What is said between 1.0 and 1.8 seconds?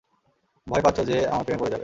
যে আমার প্রেমে পড়ে যাবে।